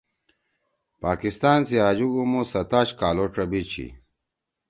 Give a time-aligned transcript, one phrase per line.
[1.03, 3.87] پاکستان سی آجُوک عُمُو ستاش کال او ڇبیِݜ چھی۔